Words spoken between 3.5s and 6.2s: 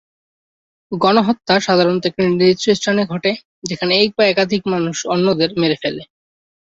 যেখানে এক বা একাধিক মানুষ অন্যদের মেরে ফেলে।